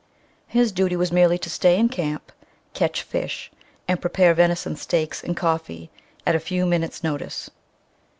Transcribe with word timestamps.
His 0.47 0.71
duty 0.71 0.95
was 0.95 1.11
merely 1.11 1.37
to 1.37 1.47
stay 1.47 1.77
in 1.77 1.87
camp, 1.87 2.31
catch 2.73 3.03
fish, 3.03 3.51
and 3.87 4.01
prepare 4.01 4.33
venison 4.33 4.75
steaks 4.75 5.23
and 5.23 5.37
coffee 5.37 5.91
at 6.25 6.33
a 6.33 6.39
few 6.39 6.65
minutes' 6.65 7.03
notice. 7.03 7.51